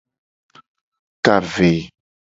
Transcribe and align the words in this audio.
Ka 1.25 1.35
ve. 1.53 1.71